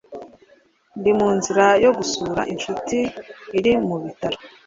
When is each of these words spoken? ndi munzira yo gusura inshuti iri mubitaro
ndi 0.99 1.11
munzira 1.17 1.65
yo 1.83 1.91
gusura 1.97 2.41
inshuti 2.53 2.97
iri 3.57 3.73
mubitaro 3.87 4.37